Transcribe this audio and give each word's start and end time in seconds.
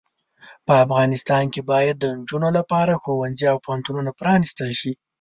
په 0.65 0.73
افغانستان 0.85 1.43
کې 1.53 1.61
باید 1.71 1.95
د 1.99 2.05
انجونو 2.15 2.49
لپاره 2.57 2.99
ښوونځې 3.01 3.45
او 3.51 3.57
پوهنتونونه 3.65 4.11
پرانستل 4.19 4.69
شې. 4.79 4.91